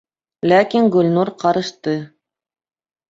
[0.51, 1.97] Ләкин Гөлнур ҡарышты: